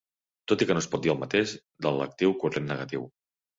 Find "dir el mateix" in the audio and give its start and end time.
1.03-1.53